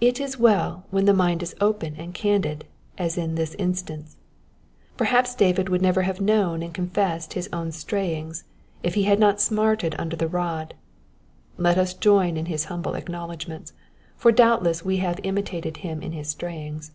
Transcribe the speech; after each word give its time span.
It 0.00 0.18
is 0.18 0.36
well 0.36 0.84
when 0.90 1.04
the 1.04 1.12
mind 1.14 1.40
is 1.40 1.54
open 1.60 1.94
and 1.94 2.12
candid, 2.12 2.64
as 2.98 3.16
in 3.16 3.36
this 3.36 3.54
instance: 3.54 4.16
perhap 4.98 5.36
David 5.36 5.68
would 5.68 5.80
never 5.80 6.02
have 6.02 6.20
known 6.20 6.60
and 6.60 6.74
confessed 6.74 7.34
his 7.34 7.48
own 7.52 7.68
Btrayings 7.68 8.42
if 8.82 8.94
he 8.94 9.04
had 9.04 9.20
not 9.20 9.40
smarted 9.40 9.94
under 9.96 10.16
the 10.16 10.26
rod. 10.26 10.74
Let 11.56 11.78
us 11.78 11.94
join 11.94 12.36
in 12.36 12.46
his 12.46 12.64
humble 12.64 12.94
acknowledgments, 12.96 13.72
for 14.16 14.32
doubtless 14.32 14.84
we 14.84 14.96
have 14.96 15.20
imitated 15.22 15.76
him 15.76 16.02
in 16.02 16.10
his 16.10 16.28
strayings. 16.30 16.90